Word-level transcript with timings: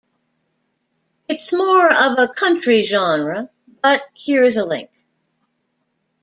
Its 1.27 1.53
more 1.53 1.91
of 1.93 2.33
country 2.33 2.81
genre 2.81 3.51
but 3.83 4.01
here 4.15 4.41
is 4.41 4.57
a 4.57 4.65
link. 4.65 4.89